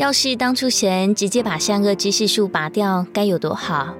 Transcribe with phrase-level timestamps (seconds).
[0.00, 3.94] 要是当初神直接把善恶知识树拔掉，该有多好！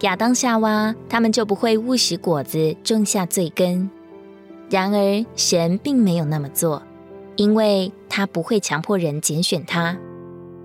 [0.00, 3.88] 亚当夏娃他们就不会误食果子，种下罪根。
[4.68, 6.82] 然而神并没有那么做，
[7.36, 9.96] 因为他不会强迫人拣选他。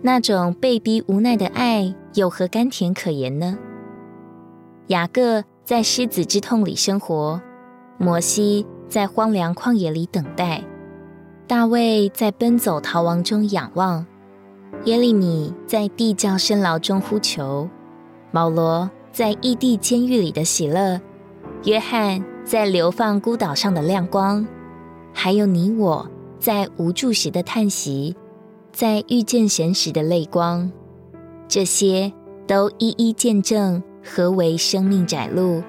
[0.02, 3.60] 那种被逼无奈的爱，有何甘甜可言呢？
[4.88, 7.40] 雅各在狮子之痛里生活，
[8.00, 10.64] 摩西在荒凉旷野里等待，
[11.46, 14.04] 大卫在奔走逃亡中仰望。
[14.86, 17.68] 耶利米在地窖深牢中呼求，
[18.32, 21.02] 保罗在异地监狱里的喜乐，
[21.64, 24.46] 约翰在流放孤岛上的亮光，
[25.12, 28.16] 还有你我在无助时的叹息，
[28.72, 30.72] 在遇见神时的泪光，
[31.48, 32.14] 这些
[32.46, 35.64] 都一一见证何为生命窄路，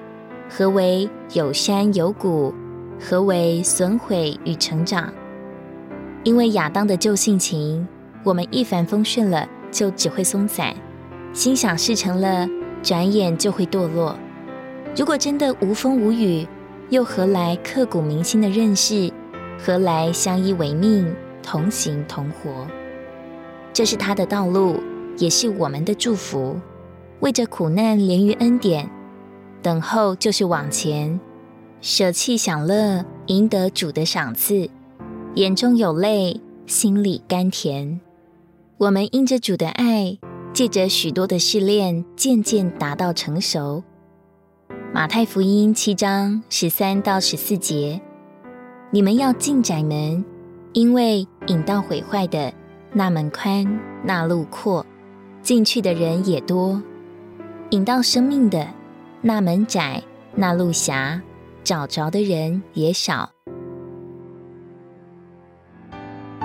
[0.47, 2.53] 何为有山有谷，
[2.99, 5.11] 何为损毁与成长。
[6.23, 7.87] 因为亚当的旧性情。
[8.27, 10.73] 我们一帆风顺了，就只会松散；
[11.31, 12.45] 心想事成了，
[12.83, 14.17] 转眼就会堕落。
[14.97, 16.45] 如果真的无风无雨，
[16.89, 19.09] 又何来刻骨铭心的认识？
[19.57, 22.67] 何来相依为命、同行同活？
[23.71, 24.75] 这是他的道路，
[25.17, 26.59] 也是我们的祝福。
[27.21, 28.89] 为着苦难连于恩典，
[29.61, 31.17] 等候就是往前，
[31.79, 34.69] 舍弃享乐，赢得主的赏赐。
[35.35, 38.01] 眼中有泪，心里甘甜。
[38.79, 40.19] 我们因着主的爱，
[40.53, 43.83] 借着许多的试炼，渐渐达到成熟。
[44.93, 47.99] 马太福音七章十三到十四节：
[48.91, 50.23] 你们要进窄门，
[50.73, 52.53] 因为引到毁坏的
[52.93, 53.65] 那门宽，
[54.03, 54.85] 那路阔，
[55.41, 56.79] 进去的人也多；
[57.71, 58.67] 引到生命的
[59.23, 60.03] 那门窄，
[60.35, 61.19] 那路狭，
[61.63, 63.31] 找着的人也少。